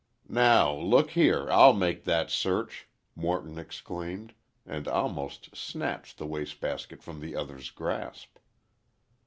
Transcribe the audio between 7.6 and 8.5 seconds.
grasp.